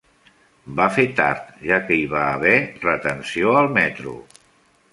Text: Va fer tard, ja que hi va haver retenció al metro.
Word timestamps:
Va 0.79 0.85
fer 0.95 1.05
tard, 1.19 1.51
ja 1.71 1.77
que 1.89 1.99
hi 1.99 2.07
va 2.15 2.23
haver 2.31 2.55
retenció 2.89 3.55
al 3.61 3.73
metro. 3.79 4.15